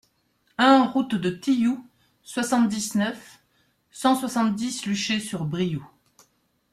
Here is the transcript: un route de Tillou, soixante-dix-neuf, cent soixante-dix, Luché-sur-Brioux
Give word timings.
un 0.57 0.83
route 0.87 1.13
de 1.13 1.29
Tillou, 1.29 1.87
soixante-dix-neuf, 2.23 3.37
cent 3.91 4.15
soixante-dix, 4.15 4.87
Luché-sur-Brioux 4.87 5.87